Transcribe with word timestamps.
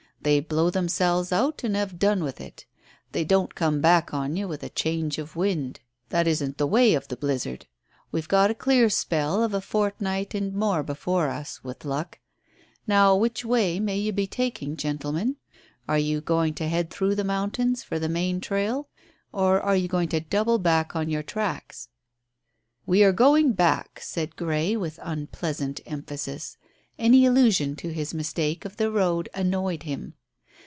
"They 0.23 0.39
blow 0.39 0.69
themselves 0.69 1.31
out 1.31 1.63
and 1.63 1.75
have 1.75 1.97
done 1.97 2.21
with 2.23 2.39
it. 2.39 2.67
They 3.11 3.23
don't 3.23 3.55
come 3.55 3.81
back 3.81 4.13
on 4.13 4.35
you 4.35 4.47
with 4.47 4.61
a 4.61 4.69
change 4.69 5.17
of 5.17 5.35
wind. 5.35 5.79
That 6.09 6.27
isn't 6.27 6.59
the 6.59 6.67
way 6.67 6.93
of 6.93 7.07
the 7.07 7.17
blizzard. 7.17 7.65
We've 8.11 8.27
got 8.27 8.51
a 8.51 8.53
clear 8.53 8.87
spell 8.91 9.43
of 9.43 9.51
a 9.55 9.59
fortnight 9.61 10.35
and 10.35 10.53
more 10.53 10.83
before 10.83 11.29
us 11.29 11.63
with 11.63 11.83
luck. 11.85 12.19
Now, 12.85 13.15
which 13.15 13.43
way 13.43 13.79
may 13.79 13.97
you 13.97 14.11
be 14.13 14.27
taking, 14.27 14.77
gentlemen? 14.77 15.37
Are 15.87 15.97
you 15.97 16.21
going 16.21 16.53
to 16.53 16.67
head 16.67 16.91
through 16.91 17.15
the 17.15 17.23
mountains 17.23 17.81
for 17.83 17.97
the 17.97 18.07
main 18.07 18.39
trail, 18.41 18.89
or 19.31 19.59
are 19.59 19.75
you 19.75 19.87
going 19.87 20.09
to 20.09 20.19
double 20.19 20.61
on 20.93 21.09
your 21.09 21.23
tracks?" 21.23 21.89
"We 22.85 23.03
are 23.03 23.11
going 23.11 23.53
back," 23.53 23.99
said 24.03 24.35
Grey, 24.35 24.77
with 24.77 24.99
unpleasant 25.01 25.81
emphasis. 25.87 26.57
Any 26.99 27.25
allusion 27.25 27.75
to 27.77 27.91
his 27.91 28.13
mistake 28.13 28.63
of 28.63 28.77
the 28.77 28.91
road 28.91 29.27
annoyed 29.33 29.83
him. 29.83 30.13